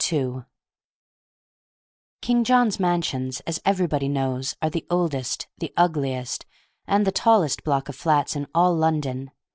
II 0.11 0.37
King 2.23 2.43
John's 2.43 2.79
Mansions, 2.79 3.39
as 3.41 3.61
everybody 3.63 4.09
knows, 4.09 4.55
are 4.59 4.71
the 4.71 4.87
oldest, 4.89 5.47
the 5.59 5.71
ugliest, 5.77 6.43
and 6.87 7.05
the 7.05 7.11
tallest 7.11 7.63
block 7.63 7.87
of 7.87 7.95
flats 7.95 8.35
in 8.35 8.47
all 8.55 8.75
London. 8.75 9.29